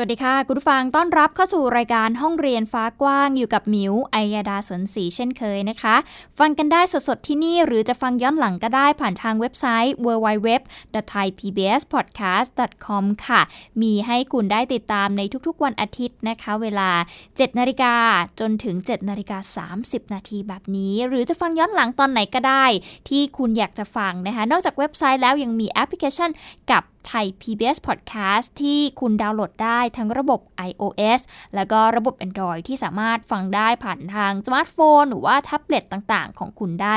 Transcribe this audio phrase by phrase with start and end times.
[0.00, 5.96] สวัสดีค่ะ คุณผู้ฟังต้อนรับเข้าสู่รายการห้องเรียนฟ้ากว้างอยู่กับมิวไอยาดาสนศรีเช่นเคยนะคะ
[6.38, 13.40] ฟังกันได้สดๆที่นี่หรือจะฟังย้อนหลังก็ได้ผ่านทางเว็บไซต์ www.thaipbspodcast.com ค่ะ
[13.82, 16.90] มีให้คุณได้ติดตามในทุกๆวันอาทิตย์นะคะ เวลา
[17.26, 17.94] 7นาฬิกา
[18.40, 22.64] จนถึง7นาฬิกา30 นาทีแบบนี้ หรือจะฟังย้อนหลังตอนไหนก็ได้
[23.08, 26.30] ที่คุณอยากจะฟังนะคะ นอกจากเว็บไซต์แล้วยังมีแอปพลิเคชัน
[26.72, 31.20] กับ ไทย PBS Podcast ที่คุณดาวน์โหลดได้ทั้งระบบ iOS
[31.54, 36.96] แล้วก็ระบบ Android ที่สามารถฟังได้ผ่านทางสมาร์ทโฟน หรือว่าแท็บเล็ตต่างๆ ของคุณได้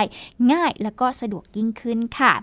[0.51, 2.33] ง่ายแล้วก็สะดวกยิ่งขึ้นค่ะ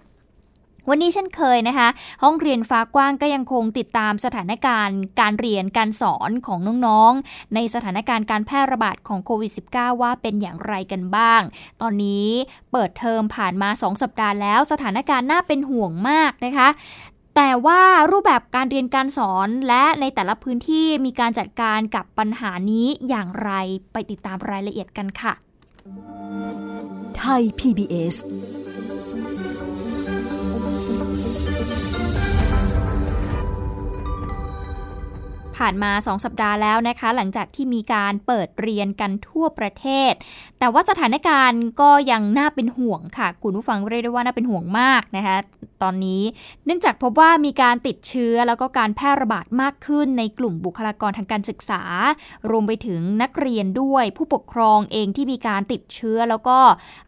[0.90, 1.88] วันนี้เช่นเคยนะคะ
[2.22, 11.40] ห้องเรียนฟ้ากว้างก็ยังคงติดตามสถานการณ์การเรียนการสอนของน้องๆ ในสถานการณ์การแพร่ระบาดของโควิด -19 ว่าเป็นอย่างไรกันบ้าง
[11.80, 12.28] ตอนนี้
[12.72, 16.68] เปิดเทอมผ่านมา 2 สัปดาห์แล้ว สถานการณ์น่าเป็นห่วงมากนะคะ
[17.40, 23.50] แต่ว่ารูปแบบการเรียนการสอนและในแต่ละพื้นที่มีการจัดการกับปัญหานี้อย่างไร
[23.92, 25.32] ไปติดตามรายละเอียดกันค่ะ
[27.16, 28.16] ไทย PBS
[35.58, 40.12] ผ่านมา 2 สัปดาห์แล้วนะคะ หลังจากที่มีการเปิดเรียนกันทั่วประเทศ
[40.58, 45.36] แต่ว่าสถานการณ์ก็ยังน่าเป็นห่วงค่ะ คุณผู้ฟังเรียกได้ว่าน่าเป็นห่วงมากนะคะ
[45.82, 46.22] ตอนนี้
[46.64, 51.82] เนื่องจากพบว่ามีการติดเชื้อแล้วก็การแพร่ระบาดมากขึ้นในกลุ่มบุคลากรทางการศึกษา
[52.50, 56.58] รวมไปถึงนักเรียนด้วยผู้ปกครองเองที่มีการติดเชื้อ แล้วก็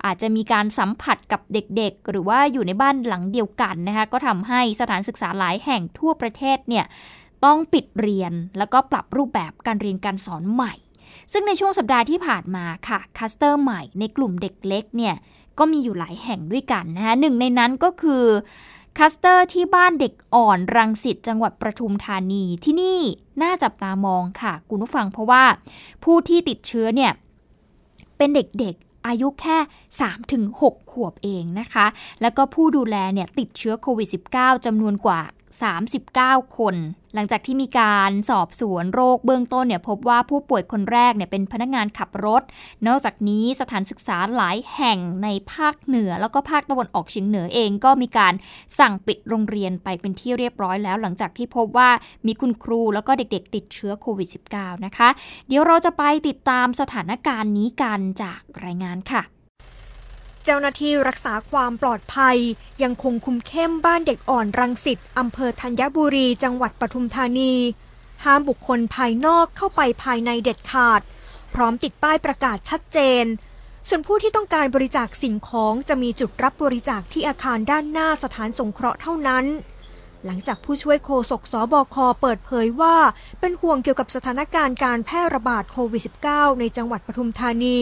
[0.05, 6.87] อาจจะมีการสัมผัสกับเด็กๆ หรือว่าอยู่ในบ้านหลังเดียวกันนะคะก็ทำให้สถานศึกษาหลายแห่งทั่วประเทศเนี่ย
[7.45, 10.75] ต้องปิดเรียนแล้วก็ปรับรูปแบบการเรียนการสอนใหม่
[11.33, 15.15] ซึ่งในช่วงสัปดาห์ที่ผ่านมาค่ะคัสเตอร์ใหม่ในกลุ่มเด็กเล็กเนี่ย
[15.59, 18.25] ก็มีอยู่หลายแห่งด้วยกันนะคะหนึ่งในนั้นก็คือ
[18.99, 23.00] คลัสเตอร์ที่บ้านเด็กอ่อนรังสิตจังหวัดประทุมธานีที่นี่
[23.43, 25.45] น่าจับตามองค่ะ คุณผู้ฟังเพราะว่า
[26.05, 27.12] ผู้ที่ติดเชื้อเนี่ย
[28.17, 29.59] เป็นเด็กๆอายุแค่
[30.25, 31.87] 3-6 ขวบเองนะคะ
[32.21, 35.21] แล้วก็ผู้ดูแลเนี่ยติดเชื้อโควิด -19 จำนวนกว่า
[35.59, 36.75] 39 คน
[37.15, 42.43] หลังจากที่มีการสอบสวนโรคเบื้องต้นเนี่ยพบว่าผู้ป่วยคนแรกเนี่ยเป็นพนักงานขับรถ
[42.87, 48.34] นอกจากนี้สถานศึกษาหลายแห่งในภาคเหนือ แล้วก็ภาคตะวันออกเฉียงเหนือเองก็มีการ
[48.78, 51.91] สั่งปิดโรงเรียนไปเป็นที่เรียบร้อยแล้ว หลังจากที่พบว่า
[52.27, 55.09] มีคุณครูแล้วก็เด็กๆ ติดเชื้อโควิด -19 นะคะ
[55.49, 59.22] เดี๋ยวเราจะไปติดตามสถานการณ์นี้กันจากรายงานค่ะ
[60.45, 62.37] เจ้าหน้าที่รักษาความปลอดภัย
[62.83, 67.55] ยังคงคุมเข้มบ้านเด็กอ่อนรังสิตอำเภอธัญบุรีจังหวัดปทุมธานี
[68.25, 71.00] ห้ามบุคคลภายนอกเข้าไปภายในเด็ดขาด
[71.55, 73.25] พร้อมติดป้ายประกาศชัดเจน
[73.89, 79.45] ส่วนผู้ที่ต้องการบริจาคสิ่งของจะมีจุดรับบริจาคที่อาคารด้านหน้าสถานสงเคราะห์เท่านั้น
[80.25, 82.97] หลังจากผู้ช่วยโฆษกสบคเปิดเผยว่า
[83.41, 87.79] เป็นห่วงเกี่ยวกับสถานการณ์การแพร่ระบาดโควิด -19 ในจังหวัดปทุมธานี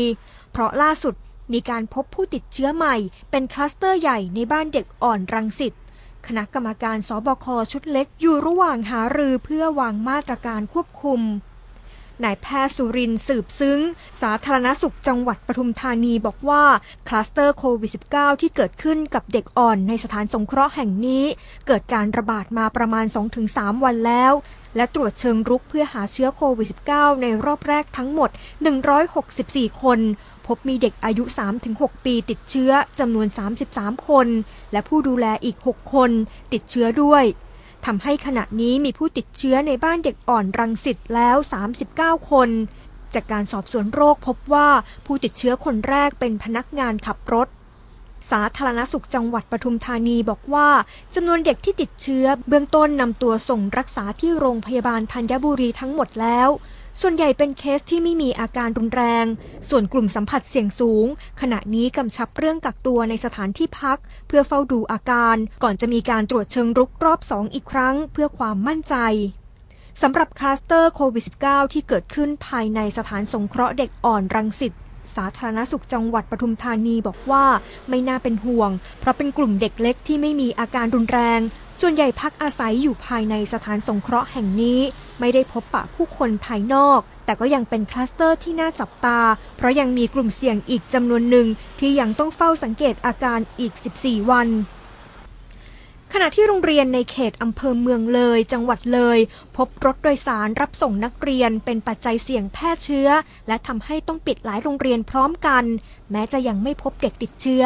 [0.52, 1.14] เพราะล่าสุด
[1.52, 2.96] มีการพบผู้ติดเชื้อใหม่
[3.30, 5.74] เป็นคลัสเตอร์ใหญ่ในบ้านเด็กอ่อนรังสิต
[6.26, 11.20] คณะกรรมการสบคชุดเล็กอยู่ระหว่างหารือเพื่อวางมาตรการควบคุม
[12.24, 13.80] นายแพทย์สุรินสืบซึ้ง
[14.22, 16.64] สาธารณสุขจังหวัดปทุมธานีบอกว่า
[17.08, 21.24] คลัสเตอร์โควิด -19 ที่เกิดขึ้นกับเด็กอ่อนในสถานสงเคราะห์แห่งนี้
[21.66, 23.04] เกิดการระบาดมาประมาณ
[23.44, 24.32] 2-3 วันแล้ว
[24.76, 28.30] และตรวจเชิงรุกเพื่อหาเชื้อโควิด -19 ในรอบแรกทั้งหมด
[29.06, 29.98] 164 คน
[30.46, 31.24] พบมีเด็กอายุ
[31.64, 33.26] 3-6 ปีติดเชื้อจำนวน
[33.66, 34.26] 33 คน
[34.72, 36.10] และผู้ดูแลอีก 6 คน
[36.52, 37.24] ติดเชื้อด้วย
[37.86, 41.36] ทำให้ขณะนี้มีผู้ติดเชื้อในบ้านเด็กอ่อนรังสิตแล้ว
[41.84, 42.50] 39 คน
[43.14, 44.68] จากการสอบสวนโรคพบว่า
[45.06, 47.48] ผู้ติดเชื้อคนแรกเป็นพนักงานขับรถ
[48.30, 50.68] สาธารณสุขจังหวัดปทุมธานีบอกว่า
[51.14, 56.48] จำนวนเด็กที่ติดเชื้อ เบื้องต้นนำตัวส่งรักษาที่โรงพยาบาลธัญบุรีทั้งหมดแล้ว
[57.02, 59.26] ส่วนใหญ่เป็นเคสที่ไม่มีอาการรุนแรง
[59.68, 61.06] ส่วนกลุ่มสัมผัสเสี่ยงสูง
[61.40, 63.98] ขณะนี้กำชับเรื่องกักตัวในสถานที่พัก
[64.28, 68.94] เพื่อเฝ้าดูอาการ ก่อนจะมีการตรวจเชิงรุกรอบสองอีกครั้ง เพื่อความมั่นใจ
[70.02, 74.72] สำหรับคลัสเตอร์โควิด -19 ที่เกิดขึ้นภายในสถานสงเคราะห์เด็กอ่อนรังสิต
[75.16, 77.44] สาธารณสุขจังหวัดปทุมธานีบอกว่า
[77.88, 78.70] ไม่น่าเป็นห่วง
[79.00, 81.40] เพราะเป็นกลุ่มเด็กเล็กที่ไม่มีอาการรุนแรง
[81.80, 84.80] ส่วนใหญ่พักอาศัยอยู่ภายในสถานสงเคราะห์แห่งนี้
[85.20, 89.20] ไม่ได้พบปะผู้คนภายนอก แต่ก็ยังเป็นคลัสเตอร์ที่น่าจับตา
[89.56, 91.46] เพราะยังมีกลุ่มเสี่ยงอีกจำนวนหนึ่ง
[91.80, 93.72] ที่ยังต้องเฝ้าสังเกตอาการอีก
[94.02, 94.48] 14 วัน
[96.12, 99.18] ขณะที่โรงเรียนในเขตอำเภอเมืองเลย จังหวัดเลย
[99.56, 103.08] พบรถโดยสารรับส่งนักเรียนเป็นปัจจัยเสี่ยงแพร่เชื้อ
[103.48, 105.64] และทำให้ต้องปิดหลายโรงเรียนพร้อมกัน
[106.10, 107.64] แม้จะยังไม่พบเด็กติดเชื้อ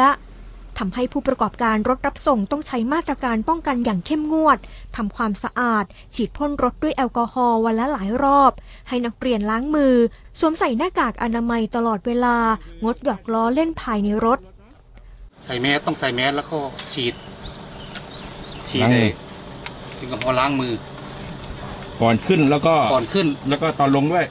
[0.79, 4.57] ทำให้ผู้ประกอบการรถรับส่งต้องใช้มาตรการป้องกันอย่างเข้มงวด
[4.95, 5.85] ทำความสะอาด
[6.15, 8.51] ฉีดพ่นรถด้วยแอลกอฮอล์วันละหลายรอบ
[8.87, 9.95] ให้นักเรียนล้างมือ
[10.39, 12.37] สวมใส่หน้ากากอนามัยตลอดเวลา
[12.83, 14.39] งดหยอกล้อเล่นภายในรถ
[15.45, 16.57] ใส่แมสต้องใส่แมสแล้วก็
[16.93, 17.13] ฉีด
[18.69, 19.09] ฉีดล้างมืเลอย
[19.97, 20.73] ถึงกับพอล้างมือ
[22.01, 24.25] ก่อนขึ้นแล้วก็ก่อนขึ้น แล้วก็ตอนลงด้วย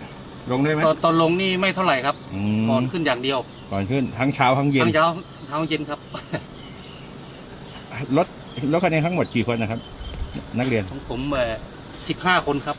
[0.50, 3.38] ลงด้วยไหมตอนตอนลงนี่ไม่เท่าไหร่ครับอืมก่อนขึ้นอย่างเดียว
[3.72, 5.06] ก่อนขึ้นทั้งเช้าทั้งเย็นทั้งเช้า
[5.52, 5.98] ทั้งเย็นครับ
[8.16, 8.26] รถ
[8.72, 9.80] รถคันนี้ทั้งหมดกี่คนนะครับ
[10.58, 11.20] นักเรียนของผม
[12.08, 12.76] สิบห้าคนครับ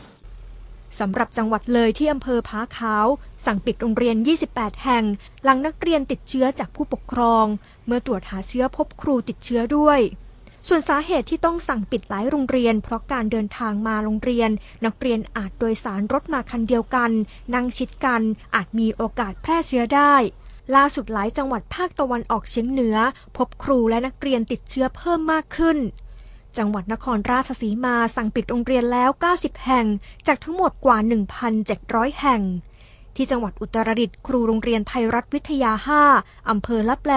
[1.00, 3.06] สำหรับจังหวัดเลยที่อำเภอผาขาว
[3.46, 4.16] สั่งปิดโรงเรียน
[4.50, 5.04] 28 แห่ง
[5.44, 7.44] หลังนักเรียนติดเชื้อจากผู้ปกครอง
[7.86, 10.00] เมื่อตรวจหาเชื้อพบครูติดเชื้อด้วย
[10.68, 14.50] ส่วนสาเหตุที่ต้องสั่งปิดหลายโรงเรียน เพราะการเดินทางมาโรงเรียน
[14.84, 17.10] นักเรียนอาจโดยสารรถมาคันเดียวกัน
[17.54, 18.22] นั่งชิดกัน
[18.54, 20.14] อาจมีโอกาสแพร่เชื้อได้
[20.74, 22.96] ล่าสุดหลายจังหวัดภาคตะวันออกเฉียงเหนือ
[23.36, 25.78] พบครูและนักเรียนติดเชื้อเพิ่มมากขึ้น
[26.58, 29.86] จังหวัดนครราชสีมาสั่งปิดโรงเรียนแล้ว 90 แห่ง
[30.26, 30.98] จากทั้งหมดกว่า
[31.58, 32.42] 1,700 แห่ง
[33.16, 35.72] ที่จังหวัดอุตรดิตถ์ครูโรงเรียนไทยรัฐวิทยา
[36.10, 37.14] 5 อำเภอลับแล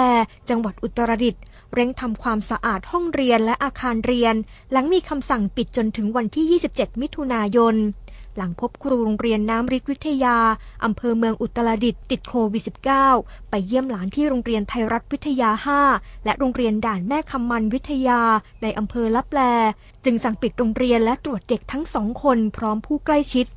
[0.49, 1.41] จังหวัดอุตรดิตถ์
[1.73, 4.35] เร่งทำความสะอาดห้องเรียนและอาคารเรียน
[4.71, 7.75] หลังมีคำสั่งปิดจนถึงวันที่ 27 มิถุนายน
[8.37, 10.37] หลังพบครูโรงเรียนน้ำริดวิทยา
[10.85, 12.63] อำเภอเมืองอุตรดิตถ์ติดโควิด
[13.05, 15.49] -19 ไปเยี่ยมหลานที่โรงเรียนไทยรัฐวิทยา
[15.87, 18.21] 5 และโรงเรียนด่านแม่คำมันวิทยา
[18.61, 19.41] ในอำเภอลับแล
[20.05, 23.47] จึงสั่งปิดโรงเรียนและตรวจเด็กทั้งสองคนพร้อมผู้ใกล้ชิด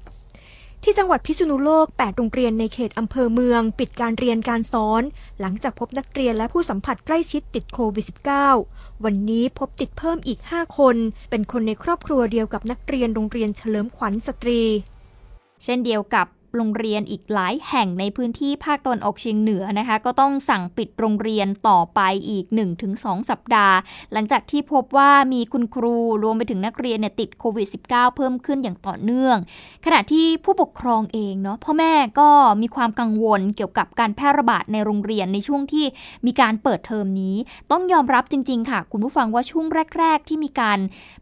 [0.85, 5.03] ที่จังหวัดพิษณุโลก 8 โรงเรียนในเขตอำเภอเมือง ปิดการเรียนการสอน
[5.41, 10.97] หลังจากพบนักเรียนและผู้สัมผัสใกล้ชิดติดโควิด -19 วันนี้พบติดเพิ่มอีก 5 คน
[11.31, 14.61] เป็นคนในครอบครัวเดียวกับนักเรียนโรงเรียนเฉลิมขวัญสตรี
[15.64, 16.26] เช่นเดียวกับ
[16.56, 22.44] โรงเรียนอีกหลายแห่งในพื้นที่ภาคตะวันออกเฉียงเหนือนะคะ ก็ต้องสั่งปิดโรงเรียนต่อไปอีก
[22.88, 23.76] 1-2 สัปดาห์
[24.12, 29.37] หลังจากที่พบว่ามีคุณครูรวมไปถึงนักเรียนเนี่ยติดโควิด -19 เพิ่มขึ้นอย่างต่อเนื่อง
[29.85, 32.31] ขณะที่ผู้ปกครองเองเนาะพ่อแม่ก็
[32.62, 35.87] มีความกังวลเกี่ยวกับการแพร่ระบาดในโรงเรียนในช่วงที่
[36.26, 37.37] มีการเปิดเทอมนี้
[37.70, 39.67] ต้องยอมรับจริง ๆ ค่ะ คุณผู้ฟังว่าช่วง
[39.99, 40.79] แรก ๆ ที่มีการ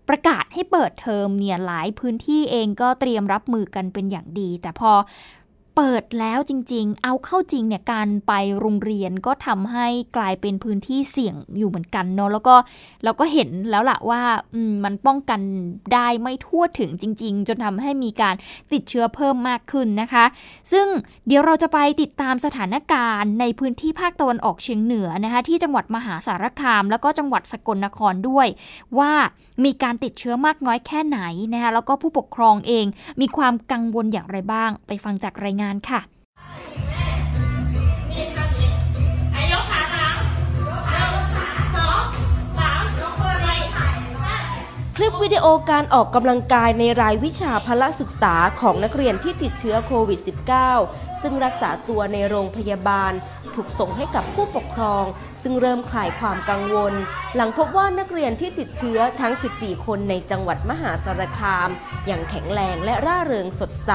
[0.09, 4.93] ประกาศให้เปิดเทอมเนี่ยหลายพื้นที่เองก็เตรียมรับมือกันเป็นอย่างดี แต่พอ
[5.81, 9.87] เปิดแล้วจริง ๆ เอาเข้าจริงเนี่ยการไปโรงเรียนก็ทำให้
[10.17, 12.55] กลายเป็นพื้นที่เสี่ยงอยู่เหมือนกันเนาะแล้วก็
[13.05, 14.23] เราก็เห็นแล้วล่ะว่า
[14.55, 15.41] อืมมันป้องกัน
[15.95, 18.35] ได้ไม่ทั่วถึงจริง ๆ จนทำให้มีการ
[18.73, 20.25] ติดเชื้อเพิ่มมากขึ้นนะคะ
[20.73, 20.87] ซึ่ง
[21.27, 28.47] เดี๋ยวเราจะไปติดตามสถานการณ์ในพื้นที่ภาคตะวันออกเฉียงเหนือนะคะที่จังหวัดมหาสารคาม แล้วก็จังหวัดสกลนครด้วย
[28.99, 29.13] ว่า
[29.65, 31.21] มีการติดเชื้อมากน้อยแค่ไหน
[31.53, 32.87] นะคะแล้วก็ผู้ปกครองเอง
[33.21, 36.01] มีความกังวลอย่างไรบ้าง ไปฟังจากรายงานค่ะ
[45.01, 50.21] คลิปวิดีโอการออกกำลังกายในรายวิชาพละศึกษาของนักเรียนที่ติดเชื้อโควิด
[50.71, 53.13] -19 ซึ่งรักษาตัวในโรงพยาบาล
[53.55, 55.05] ถูกส่งให้กับผู้ปกครอง
[55.43, 56.95] ซึ่งเริ่มคลายความกังวล
[57.35, 61.69] หลังพบว่านักเรียนที่ติดเชื้อทั้ง 14 คนในจังหวัดมหาสารคาม
[62.07, 63.93] อย่างแข็งแรงและร่าเริงสดใส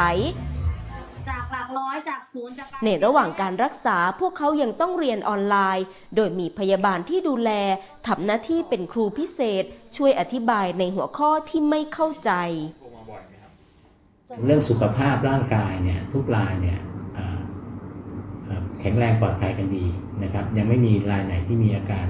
[1.80, 7.51] ร้อยจากศูนย์จากการในระหว่างการรักษาพวกเขายังต้องเรียนออนไลน์ โดยมีพยาบาลที่ดูแล
[8.08, 9.63] ทำหน้าที่เป็นครูพิเศษ
[9.98, 12.32] ช่วยอธิบายในหัวข้อที่ไม่เข้าใจ
[14.46, 16.80] เรื่องสุขภาพร่างกายเนี่ยทุกรายเนี่ย
[17.18, 17.39] อ่า
[18.50, 19.86] อ่าแข็งแรงปลอดภัยกันดี
[20.24, 22.08] นะครับ ยังไม่มีรายไหนที่มีอาการ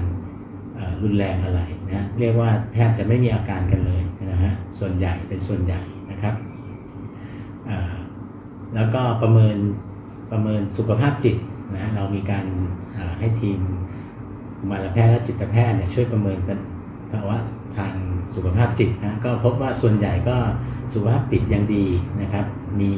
[0.78, 1.60] อ่ารุนแรงอะไร
[1.94, 5.80] นะเรียกว่าแทบจะไม่มีอาการกันเลยนะฮะส่วนใหญ่เป็นส่วนใหญ่
[6.10, 6.34] นะครับ
[7.70, 7.94] อ่า
[8.74, 9.56] แล้วก็ประเมิน
[10.30, 11.36] ประเมินสุขภาพจิต
[11.74, 12.46] นะเรามีการ
[13.18, 13.60] ให้ทีม
[14.58, 16.58] กุมารแพทย์และจิตแพทย์เนี่ยช่วยประเมินเป็น
[17.12, 17.36] ภาวะ
[17.76, 17.94] ทาง
[18.34, 20.36] สุขภาพจิตนะก็พบว่าส่วนใหญ่ก็
[20.92, 21.86] สุขภาพจิตยังดี
[22.20, 22.46] นะครับ
[22.80, 22.92] มี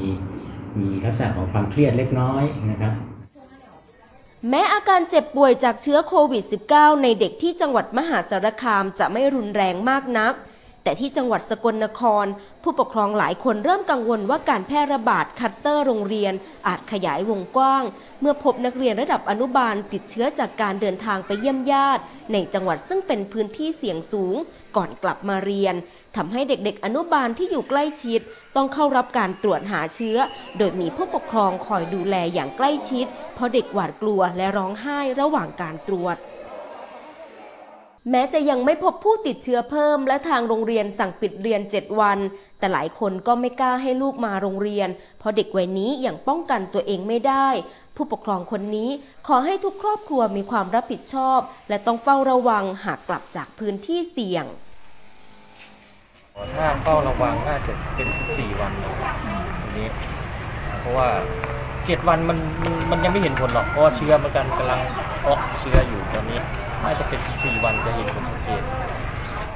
[0.78, 2.92] มีลักษณะของความเครียดเล็กน้อยนะครับ
[4.50, 10.35] แม้อาการเจ็บป่วยจากเชื้อโควิด -19 ในเด็กที่จังหวัดมหาสารคามจะไม่รุนแรงมากนัก
[10.87, 12.26] แต่ที่จังหวัดสกลนคร
[12.62, 16.33] ผู้ปกครองหลายคนเริ่มกังวลว่าการแพร่ระบาดคัตเตอร์โรงเรียน
[16.66, 17.85] อาจขยายวงกว้าง
[18.21, 22.02] เมื่อพบนักเรียนระดับอนุบาลติดเชื้อจากการเดินทางไปเยี่ยมญาติ
[22.33, 24.37] ในจังหวัดซึ่งเป็นพื้นที่เสี่ยงสูง
[24.76, 25.75] ก่อนกลับมาเรียน
[26.16, 28.21] ทำให้เด็กๆ อนุบาลที่อยู่ใกล้ชิด
[28.57, 30.19] ต้องเข้ารับการตรวจหาเชื้อ
[30.59, 36.16] โดยมีผู้ปกครองคอยดูแลอย่างใกล้ชิด เพราะเด็กหวาดกลัวและร้องไห้ระหว่างการตรวจ
[38.11, 42.19] แม้จะยังไม่พบผู้ติดเชื้อเพิ่ม และทางโรงเรียนสั่งปิดเรียน 7 วัน
[42.59, 47.49] แต่หลายคนก็ไม่กล้าให้ลูกมาโรงเรียน เพราะเด็กวัยนี้ยังป้องกันตัวเองไม่ได้
[47.97, 48.91] ผู้ปกครองคนนี้
[49.27, 54.45] ขอให้ทุกครอบครัวมีความรับผิดชอบ และต้องเฝ้าระวังหากกลับจากพื้นที่เสี่ยง
[56.57, 58.95] ถ้าเฝ้าระวังน่าจะเป็น 14 วันเลย
[59.61, 59.89] ทีนี้
[60.81, 61.09] เพราะว่า
[61.59, 64.81] 7วันมันมันมันยังไม่เห็นผลหรอกเพราะเชื้อมันกันกำลัง
[65.27, 66.41] ออกเชื้ออยู่ตอนนี้
[66.85, 68.62] น่าจะเป็น 14 วันจะเห็นผลชัดเจน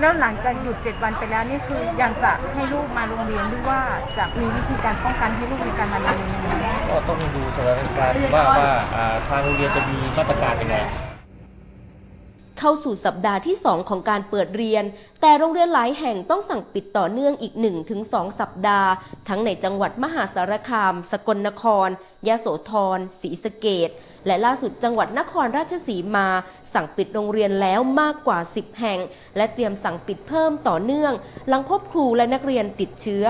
[0.00, 3.80] แล้วหลังจากหยุดเจ็ดวันไปแล้วนี่คือยังจะให้ลูกมาโรงเรียนหรือว่า
[4.18, 10.78] จะมีวิธีการป้องกันให้ลูกในการมาโรงเรียนยังไงก็ต้องดูสถานการณ์ว่าว่าอ่าทางโรงเรียนจะมีมาตรการยังไง
[12.58, 14.84] เข้าสู่สัปดาห์ที่ 2 ของการเปิดเรียน
[15.20, 17.54] แต่โรงเรียนหลายแห่งต้องสั่งปิดต่อเนื่องอีก
[17.96, 18.90] 1-2 สัปดาห์
[19.28, 21.88] ทั้งในจังหวัดมหาสารคาม สกลนคร
[22.28, 23.90] ยะโสธรศรีสะเกด
[24.26, 26.26] และล่าสุดจังหวัดนครราชสีมา
[26.74, 28.98] สั่งปิดโรงเรียนแล้วมากกว่า 10 แห่ง
[29.36, 31.12] และเตรียมสั่งปิดเพิ่มต่อเนื่อง
[31.48, 33.26] หลังพบครูและนักเรียนติดเชื้อ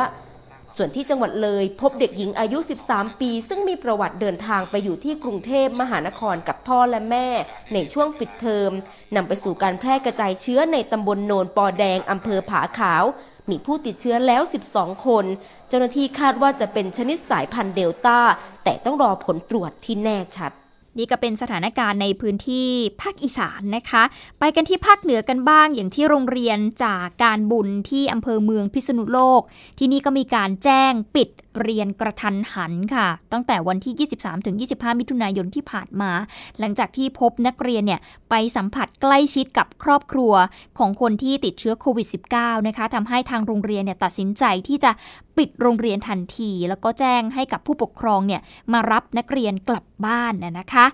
[0.77, 2.59] ส่วนที่จังหวัดเลยพบเด็กหญิงอายุ
[2.91, 7.29] 13 ปี ซึ่งมีประวัติเดินทางไปอยู่ที่กรุงเทพมหานครกับพ่อและแม่
[7.73, 8.71] ในช่วงปิดเทอม
[9.17, 13.05] นำไปสู่การแพร่กระจายเชื้อในตำบลโนนปอแดงอำเภอผาขาว
[13.51, 14.43] มีผู้ติดเชื้อแล้ว
[14.75, 15.25] 12 คน
[15.69, 18.19] เจ้าหน้าที่คาดว่าจะเป็นชนิดสายพันธุ์เดลต้า
[18.65, 20.53] แต่ต้องรอผลตรวจที่แน่ชัด
[20.99, 22.69] นี่ก็เป็นสถานการณ์ในพื้นที่
[23.03, 24.03] ภาคอีสานนะคะ
[24.39, 29.41] ไปกันที่ภาคเหนือกันบ้างอย่างที่โรงเรียนจากการบุญที่อำเภอเมืองพิษณุโลก
[29.79, 31.29] ที่นี่ก็มีการแจ้งปิด
[31.63, 34.09] เรียนกระทันหันค่ะ ตั้งแต่วันที่
[34.49, 36.13] 23-25 มิถุนายนที่ผ่านมา
[36.59, 40.33] หลังจากที่พบนักเรียนเนี่ยไปสัมผัสใกล้ชิดกับครอบครัว
[40.79, 44.91] ของคนที่ติดเชื้อโควิด -19 นะคะทำให้ทางโรงเรียนเนี่ยตัดสินใจที่จะ
[45.37, 48.41] ปิดโรงเรียนทันที แล้วก็แจ้งให้กับผู้ปกครองเนี่ย
[48.73, 50.87] มารับนักเรียนกลับบ้านนะคะ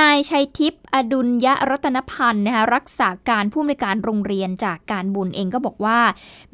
[0.00, 5.98] นายชัยทิพย์อดุลยรัตนพันธ์นะคะรักษาการผู้อำนวยการโรงเรียนจากการบุญเองก็บอกว่า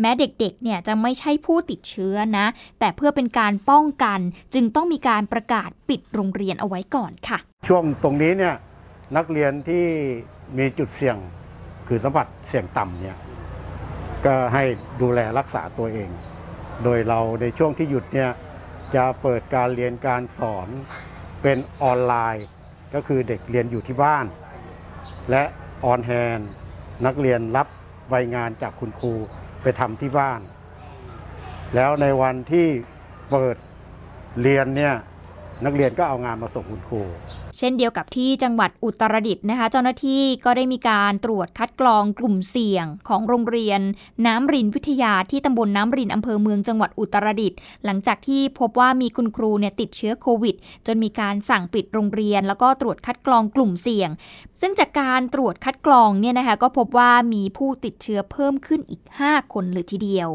[0.00, 2.46] แม้เด็กๆเนี่ยจะไม่ใช่ผู้ติดเชื้อนะ
[2.78, 3.39] แต่เพื่อเป็นการ
[3.70, 4.20] ป้องกัน
[4.54, 8.54] จึงต้องมีการประกาศปิดโรงเรียนเอาไว้ก่อนค่ะ ช่วงตรงนี้เนี่ย
[9.16, 9.86] นักเรียนที่
[10.58, 11.16] มีจุดเสี่ยง
[11.88, 13.16] คือสัมผัสเสี่ยงต่ำเนี่ย
[14.26, 14.64] ก็ให้
[15.02, 16.10] ดูแลรักษาตัวเอง
[16.84, 18.30] โดยเราในช่วงที่หยุดเนี่ย
[18.94, 20.68] จะเปิดการเรียนการสอน
[21.42, 22.46] เป็นออนไลน์
[22.94, 24.26] ก็คือเด็กเรียนอยู่ที่บ้าน
[25.30, 25.42] และ
[25.84, 26.40] ออนแฮน
[27.06, 27.68] นักเรียนรับ
[28.10, 29.14] ใบงานจากคุณครู
[29.62, 30.40] ไปทำที่บ้าน
[31.74, 32.68] แล้วในวันที่
[33.30, 33.56] เปิด
[34.40, 34.94] เรียนเนี่ย
[35.64, 37.00] นักเรียนก็เอางานมาส่งคุณครู
[37.58, 43.80] เช่นเดียวกับที่จังหวัดอุตรดิตถ์นะคะ เจ้าหน้าที่ก็ได้มีการตรวจคัดกรองกลุ่มเสี่ยงของโรงเรียน
[44.26, 54.10] น้ำรินวิทยาที่ตำบลน้ำรินอำเภอเมืองจังหวัดอุตรดิตถ์หลังจากที่พบว่ามีคุณครูเนี่ยติดเชื้อโควิด จนมีการสั่งปิดโรงเรียน แล้วก็ตรวจคัดกรองกลุ่มเสี่ยง
[54.60, 60.28] ซึ่งจากการตรวจคัดกรองเนี่ยนะคะก็พบว่ามีผู้ติดเชื้อเพิ่มขึ้นอีก 5 คนเลยทีเดียว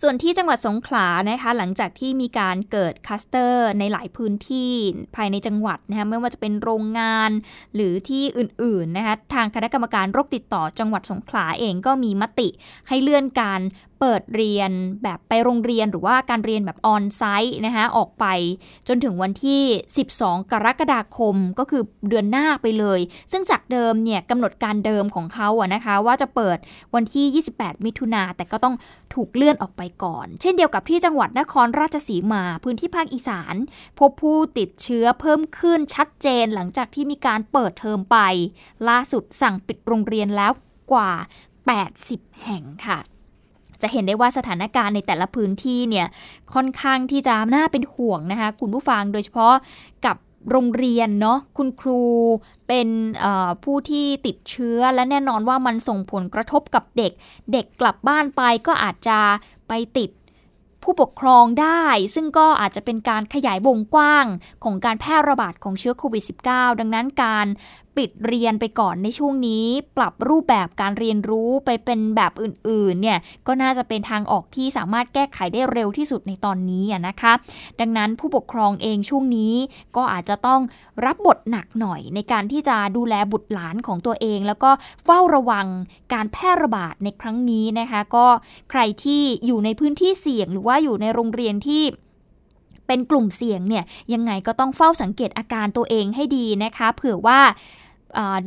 [0.00, 4.78] ส่วนที่จังหวัดสงขลานะคะหลังจากที่มีการเกิดคัสเตอร์ในหลายพื้นที่ที่
[5.16, 7.30] ภายในจังหวัดนะคะไม่ว่าจะเป็นโรงงาน
[7.74, 12.48] หรือที่อื่นๆนะคะทางคณะกรรมการโรคติดต่อจังหวัดสงขลาเองก็มีมติ
[12.88, 13.60] ให้เลื่อนการ
[14.00, 14.70] เปิดเรียน
[15.02, 18.24] แบบไปโรงเรียนหรือว่าการเรียนแบบออนไซต์นะคะออกไป
[18.88, 19.62] จนถึงวันที่
[20.06, 23.00] 12 กรกฎาคมก็คือเดือนหน้าไปเลย
[23.32, 26.58] ซึ่งจากเดิมเนี่ยกำหนดการเดิมของเขาอะนะคะ ว่าจะเปิด
[26.94, 28.74] วันที่ 28 มิถุนาแต่ก็ต้อง
[29.14, 33.54] ถูกเลื่อนออกไปก่อน เช่นเดียวกับที่จังหวัดนครราชสีมาพื้นที่ภาคอีสาน
[33.98, 38.18] พบผู้ติดเชื้อเพิ่มขึ้นชัดเจนหลังจากที่มีการเปิดเทอมไป
[38.88, 40.52] ล่าสุดสั่งปิดโรงเรียนแล้ว
[40.92, 41.12] กว่า
[41.76, 42.98] 80 แห่งค่ะ
[43.82, 46.06] จะเห็นได้ว่าสถานการณ์ในแต่ละพื้นที่เนี่ย
[46.54, 49.54] ค่อนข้างที่จะน่าเป็นห่วงนะคะคุณผู้ฟังโดยเฉพาะ
[50.06, 50.16] กับ
[50.50, 52.02] โรงเรียนเนาะคุณครู
[52.68, 52.88] เป็น
[53.64, 57.12] ผู้ที่ติดเชื้อและแน่นอนว่ามันส่งผลกระทบกับเด็ก
[57.52, 59.18] เด็กกลับบ้านไปก็อาจจะ
[59.68, 60.10] ไปติด
[60.82, 64.26] ผู้ปกครองได้ ซึ่งก็อาจจะเป็นการขยายวงกว้าง
[64.64, 67.46] ของการแพร่ระบาดของเชื้อโควิด -19 ดังนั้นการ
[67.96, 77.32] ปิดเรียนไปก่อนในช่วงนี้ ปรับรูปแบบการเรียนรู้ไปเป็นแบบอื่นๆเนี่ยก็น่าจะเป็นทางออกที่สามารถแก้ไขได้เร็วที่สุดในตอนนี้นะคะ
[77.80, 79.54] ดังนั้นผู้ปกครองเองช่วงนี้
[79.96, 80.60] ก็อาจจะต้อง
[81.04, 84.70] รับบทหนักหน่อยในการที่จะดูแลบุตรหลานของตัวเอง แล้วก็
[85.04, 85.66] เฝ้าระวัง
[86.12, 88.26] การแพร่ระบาดในครั้งนี้นะคะ ก็
[88.70, 91.84] ใครที่อยู่ในพื้นที่เสี่ยง หรือว่าอยู่ในโรงเรียนที่
[92.86, 93.84] เป็นกลุ่มเสี่ยงเนี่ย
[94.14, 97.40] ยังไงก็ต้องเฝ้าสังเกตอาการตัวเองให้ดีนะคะ เผื่อว่า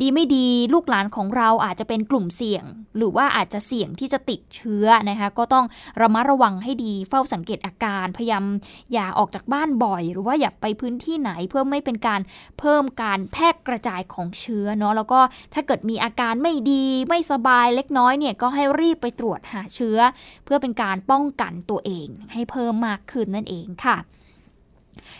[0.01, 2.63] ดีไม่ดีลูกหลานของเราอาจจะเป็นกลุ่มเสี่ยง
[2.97, 5.65] หรือว่าอาจจะเสี่ยงที่จะติดเชื้อนะคะก็ต้อง
[6.01, 8.45] ระมัดระวังให้ดีเฝ้าสังเกตอาการพยายาม
[8.93, 12.21] อย่าออกจากบ้านบ่อย หรือว่าอย่าไปพื้นที่ไหนเพื่อไม่เป็นการ
[12.59, 15.19] เพิ่มการแพร่กระจายของเชื้อเนาะแล้วก็
[15.53, 19.97] ถ้าเกิดมีอาการไม่ดีไม่สบายเล็กน้อยเนี่ยก็ให้รีบไปตรวจหาเชื้อ
[20.45, 23.97] เพื่อเป็นการป้องกันตัวเองให้เพิ่มมากขึ้นนั่นเองค่ะ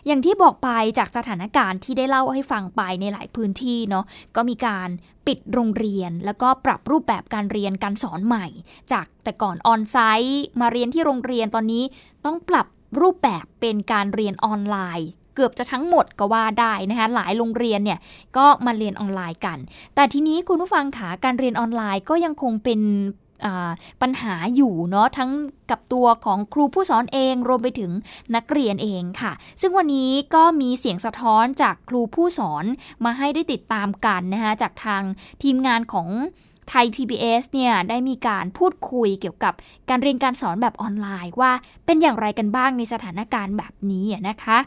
[0.08, 4.06] อย่างที่บอกไปจากสถานการณ์ที่ได้เล่าให้ฟังไปในหลายพื้นที่เนาะ
[4.36, 4.90] ก็มีการ
[5.28, 8.48] ปิดโรงเรียน แล้วก็ปรับรูปแบบการเรียนการสอนใหม่
[8.92, 11.84] จากแต่ก่อนออนไซต์มาเรียนที่โรงเรียนตอนนี้
[12.26, 12.68] ต้องปรับ
[13.02, 18.00] รูปแบบเป็นการเรียนออนไลน์ เกือบจะทั้งหมดก็ว่าได้นะคะหลายโรงเรียนเนี่ย
[18.38, 19.58] ก็มาเรียนออนไลน์กัน
[19.96, 22.80] แต่ทีนี้คุณผู้ฟังขาการเรียนออนไลน์ก็ยังคงเป็น
[24.02, 25.32] ปัญหาอยู่เนาะทั้ง
[25.72, 27.92] กับตัวของครูผู้สอนเองรวมไปถึง
[28.36, 29.32] นักเรียนเองค่ะ
[29.62, 32.66] ซึ่งวันนี้ก็มีเสียงสะท้อนจากครูผู้สอน
[33.06, 35.04] มาให้ได้ติดตามกันนะคะจากทาง
[35.44, 36.10] ทีมงานของ
[36.70, 39.54] ไทย PBS เนี่ยได้มีการพูดคุยเกี่ยวกับ
[39.90, 41.52] การเรียนการสอนแบบออนไลน์ว่า
[41.86, 44.58] เป็นอย่างไรกันบ้างในสถานการณ์แบบนี้นะคะ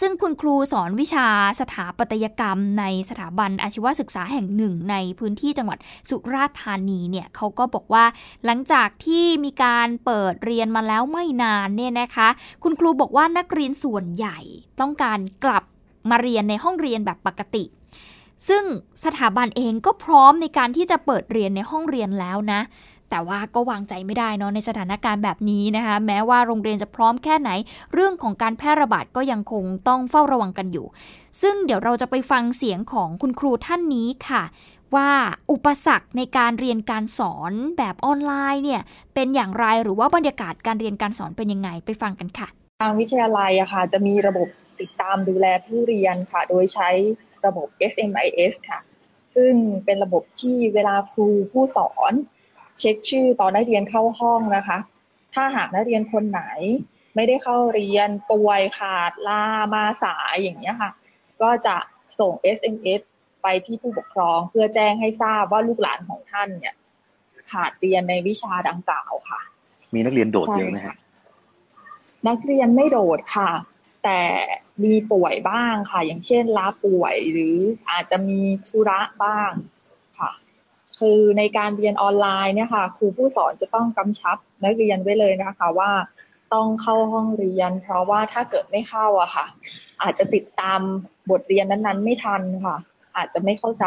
[0.00, 1.26] ซึ่งคุณครูสอนวิชา
[1.60, 5.78] สถาปัตยกรรม ในสถาบันอาชีวศึกษาแห่งหนึ่ง ในพื้นที่จังหวัด
[6.08, 8.04] สุราษฎร์ธานีเนี่ยเขาก็บอกว่า
[8.44, 12.28] หลังจากที่มีการเปิดเรียนมาแล้วไม่นานเนี่ยนะคะ
[12.62, 14.38] คุณครูบอกว่านักเรียนส่วนใหญ่
[14.80, 15.64] ต้องการกลับ
[16.10, 17.64] มาเรียนในห้องเรียนแบบปกติ
[18.48, 18.64] ซึ่ง
[19.04, 22.60] สถาบันเองก็พร้อมในการที่จะเปิดเรียนในห้องเรียนแล้วนะ
[23.10, 27.50] แต่ว่าก็วางใจไม่ได้เนาะในสถานการณ์แบบนี้นะคะ แม้ว่าโรงเรียนจะพร้อมแค่ไหน
[27.94, 30.86] เรื่องของการแพร่ระบาดก็ยังคงต้องเฝ้าระวังกันอยู่
[31.42, 34.42] ซึ่งเดี๋ยวเราจะไปฟังเสียงของคุณครูท่านนี้ค่ะ
[34.94, 35.10] ว่า
[35.50, 38.82] อุปสรรคในการเรียนการสอนแบบออนไลน์เนี่ย
[39.14, 42.48] เป็นอย่างไรหรือว่าบรรยากาศการเรียนการสอนเป็นยังไงไปฟังกันค่ะ
[42.80, 44.48] ทางวิทยาลัยอะค่ะจะมีระบบ
[44.80, 46.88] ติดตามดูแลผู้เรียนค่ะ โดยใช้
[47.46, 48.80] ระบบ SMIS ค่ะ
[49.34, 49.52] ซึ่ง
[49.84, 52.12] เป็นระบบที่เวลาครูผู้สอน
[52.80, 54.78] เช็คชื่อตอนนักเรียนเข้าห้องนะคะ
[55.34, 56.42] ถ้าหากนักเรียนคนไหน
[57.14, 59.44] ไม่ได้เข้าเรียนป่วยขาดลา
[59.74, 60.90] มาสายอย่างนี้ค่ะ
[61.42, 61.76] ก็จะ
[62.18, 63.00] ส่ง SMS
[63.42, 66.74] ไปที่ผู้ปกครองเพื่อแจ้งให้ทราบว่าลูกหลานของท่านเนี่ย
[67.50, 69.40] ขาดเรียนในวิชาดังกล่าวค่ะ
[69.94, 70.96] มีนักเรียนโดดเยอะไหมคะ
[72.28, 73.50] นักเรียนไม่โดดค่ะ
[74.04, 74.20] แต่
[74.84, 77.56] มีป่วยบ้างค่ะ อย่างเช่นลาป่วยหรือ
[77.90, 79.50] อาจจะมีธุระบ้าง
[81.00, 85.90] คือในการเรียนออนไลน์เนี่ยค่ะครูผู้สอนจะต้องกำชับนักเรียนไว้เลยนะคะว่า
[86.54, 89.46] ต้องเข้าห้องเรียน เพราะว่าถ้าเกิดไม่เข้าอะค่ะ
[90.02, 90.80] อาจจะติดตาม
[91.30, 92.76] บทเรียนนั้นๆ ไม่ทันค่ะ
[93.16, 93.86] อาจจะไม่เข้าใจ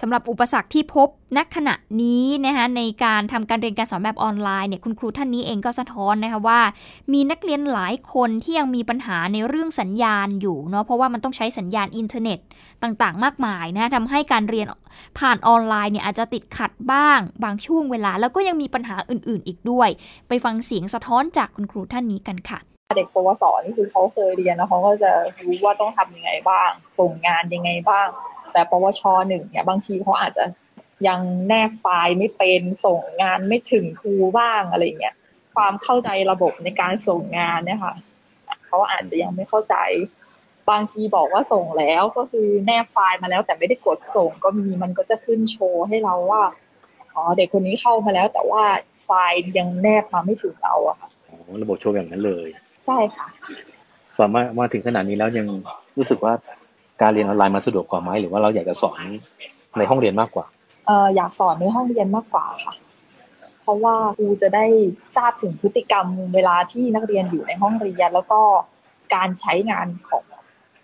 [0.00, 6.60] สำหรับอุปสรรคที่พบณขณะนี้นะคะในการทำการเรียนการสอนแบบออนไลน์เนี่ยคุณครูท่านนี้เองก็สะท้อนนะคะว่า
[7.12, 12.38] มีนักเรียนหลายคนที่ยังมีปัญหาในเรื่องสัญญาณอยู่เนาะเพราะว่ามันต้องใช้สัญญาณอินเทอร์เน็ต
[12.82, 14.66] ต่างๆ มากมายนะทำให้การเรียน
[15.18, 19.88] ผ่านออนไลน์เนี่ยอาจจะติดขัดบ้าง บางช่วงเวลา แล้วก็ยังมีปัญหาอื่นๆ อีกด้วย
[20.28, 22.60] ไปฟังเสียงสะท้อนจากคุณครูท่านนี้กันค่ะ
[22.96, 25.10] เด็กปวสนี่คือเขาเคยเรียนแล้วเขาก็จะ
[25.44, 28.08] รู้ว่าต้องทำยังไงบ้าง ส่งงานยังไงบ้าง
[28.56, 30.44] แต่ปวชหนึ่งเนี่ยบางทีเขาอาจจะ
[31.08, 35.14] ยังแนบไฟล์ไม่เป็นส่งงานไม่ถึงครูบ้างอะไรเงี้ย
[35.54, 37.94] ความเข้าใจระบบในการส่งงานเนี่ยค่ะ
[38.66, 39.76] เขาอาจจะยังไม่เข้าใจ
[40.70, 46.42] บางทีบอกว่าส่งแล้วก็คือแนบไฟล์มาแล้วแต่ไม่ได้กดส่งก็มีมันก็จะขึ้นโชว์ให้เราว่า
[47.14, 48.62] อ๋อเด็กคนนี้เข้ามาแล้วแต่ว่า
[49.04, 52.48] ไฟล์ยังแนบมาไม่ถึงเราอะค่ะอ๋อระบบโชว์อย่างนั้นเลย
[52.84, 53.26] ใช่ค่ะ
[54.16, 55.46] สอนมามาถึงขนาดนี้แล้วยัง
[55.98, 56.32] รู้สึกว่า
[57.02, 59.02] การเรียนออนไลน์มาสะดวกกว่าไหมหรือว่าเราอยากจะสอน
[59.78, 60.46] ในห้องเรียนมากกว่า
[60.86, 62.74] เอออยากสอนในห้องเรียนมากกว่าค่ะ
[63.62, 64.66] เพราะว่าครูจะได้
[65.16, 68.40] ทราบถึงพฤติกรรมเวลาที่นักเรียนอยู่ในห้องเรียน แล้วก็
[69.14, 70.24] การใช้งานของ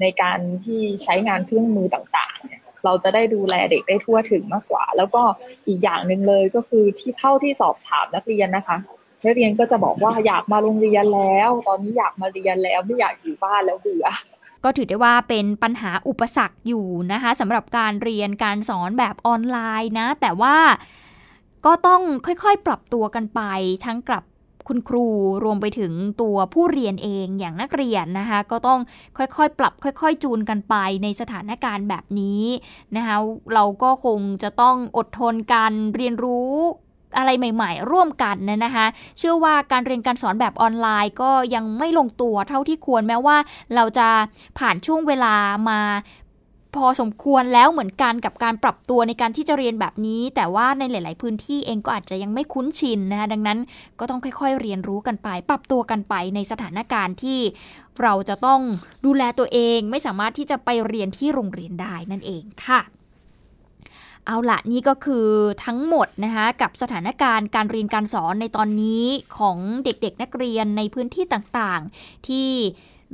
[0.01, 5.23] ในการที่ใช้งานเครื่องมือต่างๆ เราจะได้ดูแลเด็กได้ทั่วถึงมากกว่า แล้วก็
[5.69, 8.79] อีกอย่างหนึ่งเลยก็คือที่เท่าที่สอบถามนักเรียนนะคะ
[9.25, 14.07] นักเรียนก็จะบอกว่าอยากมาโรงเรียนแล้ว ตอนนี้อยากมาเรียนแล้วไม่อยากอยู่บ้านแล้วเบื่อ
[14.65, 20.57] ก็ถือได้ว่าเป็นปัญหาอุปสรรคอยู่นะคะสำหรับการเรียนการสอนแบบออนไลน์นะ แต่ว่า
[21.67, 23.41] ก็ต้องค่อยๆ ปรับตัวกันไป
[23.85, 24.25] ทั้งกลับ
[24.69, 25.07] คุณครู
[25.45, 28.81] รวมไปถึงตัวผู้เรียนเองอย่างนักเรียนนะคะ ก็ต้อง
[29.19, 32.45] ค่อยๆ ปรับค่อยๆ จูนกันไปในสถานการณ์แบบนี้
[32.97, 33.17] นะคะ
[33.55, 36.53] เราก็คงจะต้องอดทนการเรียนรู้
[37.17, 38.87] อะไรใหม่ ๆ ร่วมกันนะนะคะ
[39.19, 43.37] เชื่อว่าการเรียนการสอนแบบออนไลน์ก็ยังไม่ลงตัวเท่าที่ควรแม้ว่า
[43.75, 44.09] เราจะ
[44.59, 45.35] ผ่านช่วงเวลา
[45.71, 45.81] มา
[46.79, 53.59] พอสมควรแล้วเหมือนกันกับการปรับตัวในการที่จะเรียนแบบนี้ แต่ว่าในหลาย ๆ พื้นที่เองก็อาจจะยังไม่คุ้นชินนะคะดังนั้น
[54.01, 57.41] ก็ต้องค่อย ๆ เรียนรู้กันไป ปรับตัวกันไปในสถานการณ์ที่
[58.03, 58.61] เราจะต้อง
[59.05, 62.81] ดูแลตัวเองไม่สามารถที่จะไปเรียนที่โรงเรียนได้นั่นเองค่ะ
[64.27, 65.29] เอาละนี่ก็คือ
[65.65, 69.05] ทั้งหมดนะคะกับสถานการณ์การเรียนการสอนในตอนนี้
[69.39, 72.49] ของเด็กๆนักเรียนในพื้นที่ต่างๆ ที่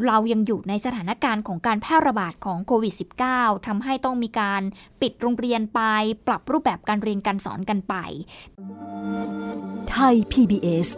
[0.07, 2.95] เรายังอยู่ในสถานการณ์ของการแพร่ระบาดของโควิด
[3.31, 4.63] -19 ทำให้ต้องมีการ
[5.01, 5.81] ปิดโรงเรียนไป
[6.27, 7.95] ปรับรูปแบบการเรียนการสอนกันไป
[9.91, 10.89] ไทย PBS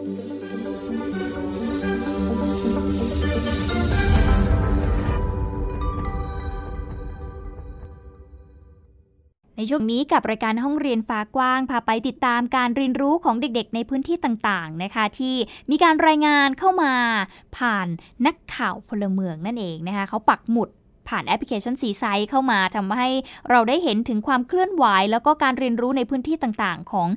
[9.57, 15.35] ในช่วงนี้กับรายการห้องเรียนฟ้ากว้างพาไปติดตามการเรียนรู้ของเด็กๆ ในพื้นที่ต่างๆนะคะ ที่
[15.71, 16.93] มีการรายงานเข้ามา
[17.57, 17.87] ผ่าน
[18.25, 20.69] นักข่าวพลเมืองนั่นเองนะคะเขาปักหมุด
[21.11, 23.09] ผ่านแอปพลิเคชันสีไซเข้ามาทำให้
[23.49, 27.07] เราได้เห็นถึงความเคลื่อนไหว แล้วก็การเรียนรู้ในพื้นที่ต่างๆ ของ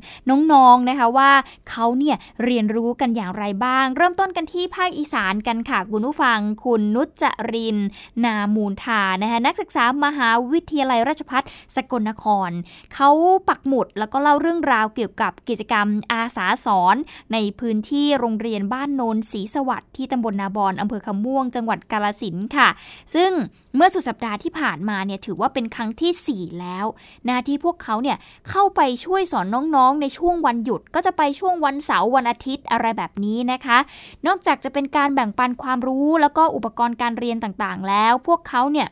[0.53, 1.31] น้องๆนะคะว่า
[1.71, 7.79] เขาเนี่ยเรียนรู้กันอย่างไรบ้าง เริ่มต้นกันที่ภาคอีสานกันค่ะคุณผู้ฟัง คุณนุจจริน
[8.25, 11.43] นามูลทานะคะนักศึกษามหาวิทยาลัยราชภัฏ
[11.77, 12.51] สกลนคร
[12.95, 13.11] เขา
[13.49, 16.97] ปักหมุดแล้วก็เล่าเรื่องราวเกี่ยวกับกิจกรรมอาสาสอน
[17.33, 22.69] ในพื้นที่โรงเรียนบ้านโนนศรีสวัสดิ์ที่ตำบลนาบอนอำเภอคำม่วง จังหวัดกาลสินค่ะ
[23.15, 23.31] ซึ่ง
[23.77, 26.87] เมื่อมื่อสุดสัปดาห์ที่ผ่านมาเนี่ยถือว่าเป็นครั้งที่ 4 แล้ว
[27.29, 28.17] นะที่พวกเขาเนี่ย
[28.49, 33.79] เข้าไปช่วยสอนน้องๆ ในช่วงวันหยุด ก็จะไปช่วงวันเสาร์วันอาทิตย์อะไรแบบนี้นะคะ
[34.27, 38.91] นอกจากจะเป็นการแบ่งปันความรู้แล้วก็อุปกรณ์การเรียนต่างๆ แล้ว พวกเขาเนี่ย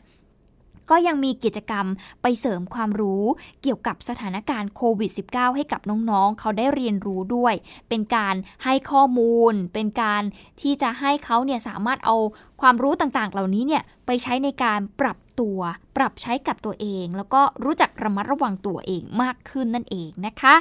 [0.91, 1.85] ก็ยังมีกิจกรรม
[2.21, 3.23] ไปเสริมความรู้
[3.61, 7.53] เกี่ยวกับสถานการณ์โควิด -19 ให้กับน้องๆ เขาได้เรียนรู้ด้วย
[7.89, 10.23] เป็นการให้ข้อมูล เป็นการ
[10.61, 12.17] ที่จะให้เขาเนี่ยสามารถเอา
[12.63, 15.59] ความรู้ต่างๆ เหล่านี้เนี่ยไปใช้ในการปรับตัว
[15.97, 20.55] ปรับใช้กับตัวเอง แล้วก็รู้จักระมัดระวังตัวเองมากขึ้นนั่นเองนะคะ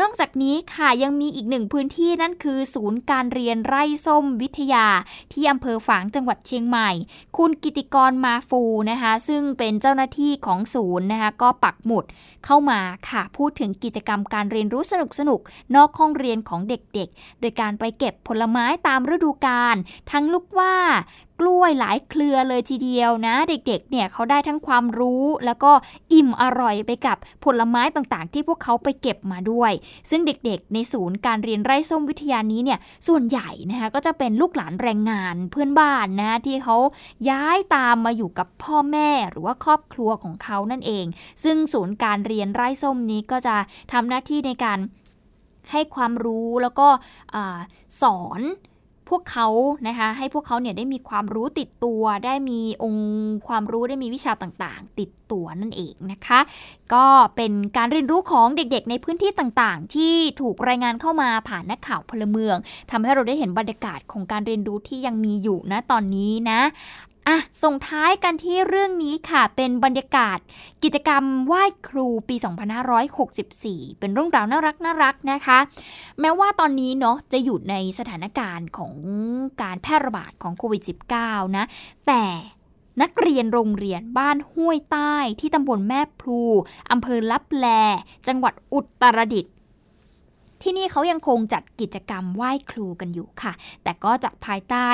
[0.00, 4.86] นอกจากนี้ค่ะยังมีอีกหนึ่งพื้นที่นั่นคือ ศูนย์การเรียนไร่ส้มวิทยา
[5.32, 6.90] ที่อำเภอฝางจังหวัดเชียงใหม่
[7.36, 12.04] คุณกิติกรมาฟูนะคะ ซึ่งเป็นเจ้าหน้าที่ของศูนย์นะคะก็ปักหมุด
[12.44, 15.40] เข้ามาค่ะพูดถึงกิจกรรมการเรียนรู้สนุกสนุก
[15.74, 19.76] นอกห้องเรียนของเด็กๆ โดยการไปเก็บผลไม้ตามฤดูกาล
[20.10, 20.74] ทั้งลูกว่า
[21.40, 25.72] กล้วยหลายเครือเลยทีเดียวนะ เด็กๆเนี่ยเขาได้ทั้งความรู้แล้วก็
[26.12, 29.72] อิ่มอร่อยไปกับผลไม้ต่างๆ ที่พวกเขาไปเก็บมาด้วย
[30.10, 36.76] ซึ่งเด็กๆ ในศูนย์การเรียนไร่ส้มวิทยานี้เนี่ยส่วนใหญ่นะคะก็จะเป็นลูกหลานแรงงานเพื่อนบ้านนะที่เขา
[37.30, 41.06] ย้ายตามมาอยู่กับพ่อแม่หรือว่าครอบครัวของเขานั่นเอง
[41.44, 43.56] ซึ่งศูนย์การเรียนไร่ส้มนี้ก็จะ
[43.92, 44.78] ทำหน้าที่ในการ
[45.72, 46.88] ให้ความรู้แล้วก็
[48.02, 48.42] สอน
[49.10, 49.48] พวกเขา
[49.88, 53.08] นะคะให้พวกเขาเนี่ยได้มีความรู้ติดตัว ได้มีองค์
[53.48, 56.40] ความรู้ได้มีวิชาต่างๆ ติดตัวนั่นเองนะคะ
[56.94, 62.56] ก็เป็นการเรียนรู้ของเด็กๆ ในพื้นที่ต่างๆ ที่ถูกรายงานเข้ามาผ่านนักข่าวพลเมือง
[62.90, 66.60] ทำให้เราได้เห็นบรรยากาศของการเรียนรู้ที่ยังมีอยู่นะตอนนี้นะ
[67.28, 70.38] อะส่งท้ายกันที่เรื่องนี้ค่ะ เป็นบรรยากาศ
[70.82, 72.36] กิจกรรมไหว้ครูปี
[73.18, 75.58] 2564 เป็นเรื่องราวน่ารักน่ารักนะคะ
[76.20, 78.94] แม้ว่าตอนนี้เนาะจะอยู่ในสถานการณ์ของ
[79.62, 80.82] การแพร่ระบาดของโควิด
[81.18, 81.64] -19 นะ
[82.06, 82.24] แต่
[83.02, 86.42] นักเรียนโรงเรียนบ้านห้วยใต้ที่ตำบลแม่พลู
[86.90, 87.66] อำเภอลับแล
[88.26, 89.54] จังหวัดอุตรดิตถ์
[90.62, 93.52] ที่นี่เขายังคงจัดกิจกรรมไหว้ครูกันอยู่ค่ะ
[93.84, 94.88] แต่ก็จากภายใต้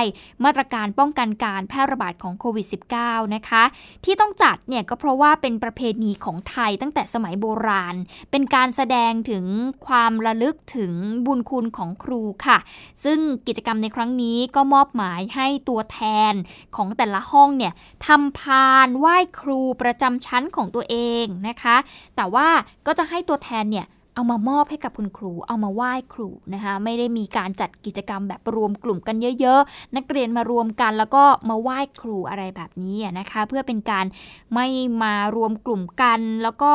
[0.45, 2.67] มาตรการป้องกันการแพร่ระบาดของโควิด
[3.01, 3.63] -19 นะคะ
[4.05, 7.95] ที่ต้องจัดเนี่ยก็เพราะว่าเป็นประเพณีของไทยตั้งแต่สมัยโบราณ
[8.31, 9.45] เป็นการแสดงถึง
[9.87, 10.93] ความระลึกถึง
[11.27, 12.59] บุญคุณของครูค่ะ
[13.05, 16.01] ซึ่งกิจกรรมในครั้งนี้ก็มอบหมายให้ตัวแท
[16.31, 16.33] น
[16.77, 17.73] ของแต่ละห้องเนี่ย
[18.07, 21.77] ทำพานไหว้ครูประจำชั้นของตัวเองนะคะ
[22.17, 22.49] แต่ว่า
[22.87, 34.07] ก็จะให้ตัวแทนเนี่ย เอามามอบให้กับคุณครู เอามาไหว้ครูนะคะ ไม่ได้มีการจัดกิจกรรมแบบรวมกลุ่มกันเยอะๆ นักเรียนมารวมกันแล้วก็มาไหว้ครูอะไรแบบนี้นะคะ เพื่อเป็นการ
[34.55, 34.67] ไม่
[35.03, 36.73] มารวมกลุ่มกัน แล้วก็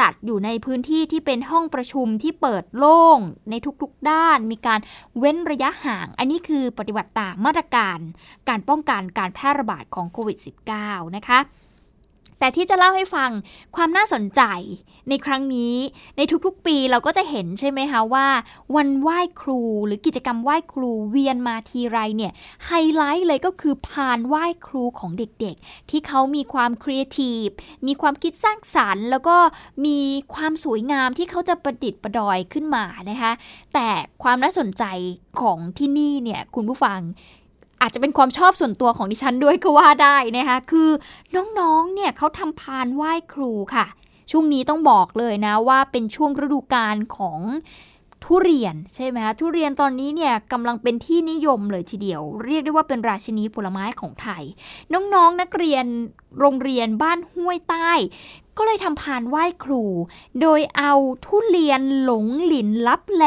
[0.00, 3.18] จัดอยู่ในพื้นที่ที่เป็นห้องประชุมที่เปิดโล่ง
[3.50, 4.80] ในทุกๆด้าน มีการ
[5.18, 7.98] เว้นระยะห่าง อันนี้คือปฏิบัติตามมาตรการ
[8.48, 10.38] การป้องกันการแพร่ระบาดของโควิด
[10.76, 11.40] -19 นะคะ
[12.38, 13.30] แต่ที่จะเล่าให้ฟัง
[13.76, 14.42] ความน่าสนใจ
[15.08, 15.74] ในครั้งนี้
[16.16, 18.26] ในทุกๆปีเราก็จะเห็นใช่ไหมคะว่า
[18.76, 22.32] วันไหว้ครูหรือกิจกรรมไหว้ครูเวียนมาทีไรเนี่ย
[22.66, 27.46] ไฮไลท์เลยก็คือพานไหว้ครูของเด็กๆ ที่เขามีความครีเอทีฟ
[27.86, 29.36] มีความคิดสร้างสรรค์ แล้วก็
[29.86, 29.98] มี
[30.34, 33.32] ความสวยงามที่เขาจะประดิษฐ์ประดอยขึ้นมานะคะ
[33.74, 33.88] แต่
[34.22, 34.84] ความน่าสนใจ
[35.40, 37.00] ของที่นี่เนี่ยคุณผู้ฟัง
[37.80, 40.90] อาจจะเป็นความชอบส่วนตัวของดิฉันด้วยก็ว่าได้นะคะคือ
[41.58, 43.86] น้องๆเนี่ยเขาทำพานไหว้ครูค่ะ
[44.30, 47.40] ช่วงนี้ต้องบอกเลยนะว่าเป็นช่วงฤดูกาลของ
[48.24, 54.42] ทุเรียนใช่ไหมคะทุเรียนตอนนี้เนี่ยกำลังเป็นที่นิยมเลยทีเดียว เรียกได้ว่าเป็นราชินีผลไม้ของไทย
[54.92, 55.84] น้องๆนนักเรียน
[56.40, 57.92] โรงเรียนบ้านห้วยใต้
[58.56, 59.84] ก็เลยทำพานไหว้ครู
[60.40, 60.92] โดยเอา
[61.24, 63.24] ทุเรียนหลงหลินลับแล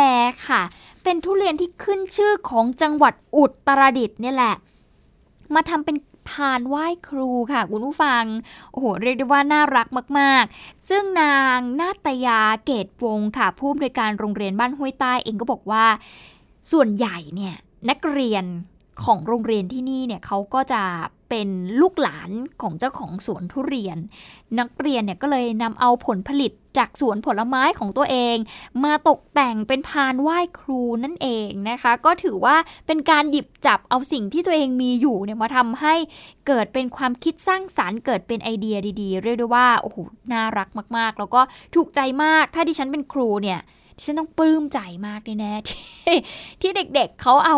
[0.48, 0.62] ค่ะ
[1.04, 4.56] เป็นทุเรียนที่ขึ้นชื่อของจังหวัดอุตรดิตถ์เนี่ยแหละ
[5.56, 5.98] มาทำเป็น
[6.30, 8.24] พานไหว้ครูค่ะ คุณผู้ฟัง
[8.72, 9.88] โอ้โห เรียกได้ว่าน่ารัก
[10.20, 15.86] มาก ๆ ซึ่งนางนาตยาเกตวงค่ะ ผู้อำนวยการโรงเรียนบ้านห้วยใต้เองก็บอกว่า
[16.72, 17.56] ส่วนใหญ่เนี่ย
[17.90, 18.46] นักเรียน
[19.06, 20.84] ของโรงเรียนที่นี่เนี่ยเขาก็จะ
[21.30, 21.50] เป็น
[21.82, 22.30] ลูกหลาน
[22.62, 23.98] ของเจ้าของสวนทุเรียน
[24.60, 28.38] นักเรียนเนี่ยก็เลยนำเอาผลผลิตจากสวนผลไม้ของตัวเอง
[28.84, 32.56] มาตกแต่งเป็นพานไหว้ครูนั่นเองนะคะ ก็ถือว่า
[32.88, 35.96] เป็นการหยิบจับเอาสิ่งที่ตัวเองมีอยู่เนี่ยมาทำให้
[36.48, 39.98] เกิดเป็นความคิดสร้างสารรค์เกิดเป็นไอเดียดีๆ เรียกได้ว่าโอ้โห
[40.32, 41.42] น่ารักมากๆ แล้วก็
[41.76, 43.60] ถูกใจมากถ้าดิฉันเป็นครูเนี่ย
[43.98, 46.18] ดิฉันต้องปลื้มใจมากแน่ๆที่
[46.62, 47.58] ที่เด็กๆเขาเอา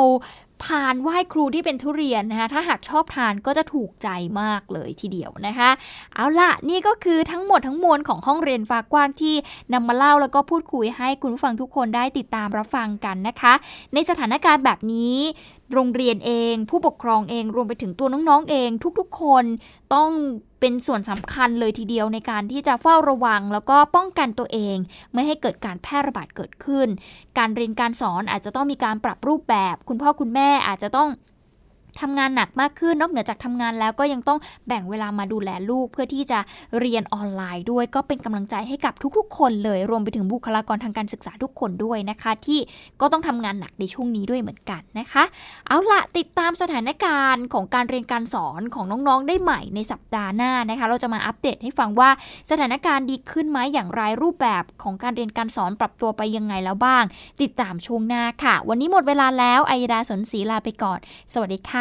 [0.64, 4.08] พานไหว้ครูที่เป็นทุเรียนนะคะถ้าหากชอบทานก็จะถูกใจ
[4.42, 5.70] มากเลยทีเดียวนะคะ
[6.16, 9.36] เอาล่ะนี่ก็คือทั้งหมดทั้งมวลของห้องเรียนฟ้ากว้างที่
[9.74, 13.54] นำมาเล่าแล้วก็พูดคุยให้คุณผู้ฟังทุกคนได้ติดตามรับฟังกันนะคะ
[13.94, 15.16] ในสถานการณ์แบบนี้
[15.74, 19.46] โรงเรียนเอง ผู้ปกครองเองรวมไปถึงตัวน้องๆเอง ทุกๆ คน
[19.96, 20.10] ต้อง
[20.60, 24.78] เป็นส่วนสำคัญเลยทีเดียวในการที่จะเฝ้าระวัง แล้วก็ป้องกันตัวเอง
[25.14, 26.88] ไม่ให้เกิดการแพร่ระบาดเกิดขึ้น
[27.38, 31.10] การเรียนการสอนอาจจะต้องมีการปรับรูปแบบ คุณพ่อคุณแม่อาจจะต้อง
[32.02, 36.40] ทำงานหนักมากขึ้นนอกเหนือจากทำงานแล้วก็ยังต้องแบ่งเวลามาดูแลลูก เพื่อที่จะ
[36.80, 42.60] เรียนออนไลน์ด้วย ก็เป็นกำลังใจให้กับทุกๆ คนเลย รวมไปถึงบุคลากรทางการศึกษาทุกคนด้วยนะคะ ที่
[43.02, 45.24] ก็ต้องทำงานหนักในช่วงนี้ด้วยเหมือนกันนะคะ
[45.68, 52.10] เอาละติดตามสถานการณ์ของการเรียนการสอนของน้องๆได้ใหม่ในสัปดาห์หน้านะคะ เราจะมาอัปเดตให้ฟังว่า
[52.52, 57.04] สถานการณ์ดีขึ้นไหมอย่างไรรูปแบบของการเรียนการสอนปรับตัวไปยังไงแล้วบ้าง
[57.42, 61.00] ติดตามช่วงหน้าค่ะ วันนี้หมดเวลาแล้วไอยดาสนศรีลาไปก่อน
[61.34, 61.81] สวัสดีค่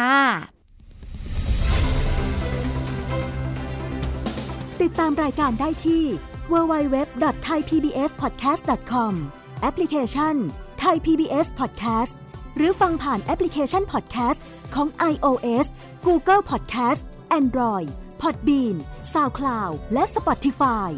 [4.81, 6.03] ติดตามรายการได้ที่
[6.51, 9.13] www.thaipbspodcast.com
[9.61, 10.35] แอปพลิเคชัน
[10.83, 12.13] Thai PBS Podcast
[12.57, 14.39] หรือฟังผ่านแอปพลิเคชัน Podcast
[14.75, 15.65] ของ iOS
[16.07, 17.01] Google Podcast
[17.39, 17.87] Android
[18.21, 18.75] Podbean
[19.13, 20.91] SoundCloud และ Spotify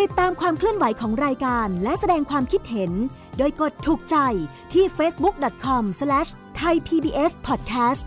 [0.00, 2.92] ติดตามความเคลื่อนไหวของรายการและแสดงความคิดเห็น
[3.38, 4.16] โดยกดถูกใจ
[4.72, 5.84] ที่ facebook.com/
[6.58, 8.02] ไทย PBS Podcast